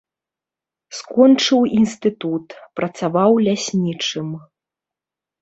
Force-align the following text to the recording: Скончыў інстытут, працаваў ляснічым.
Скончыў 0.99 1.59
інстытут, 1.79 2.57
працаваў 2.81 3.31
ляснічым. 3.49 4.27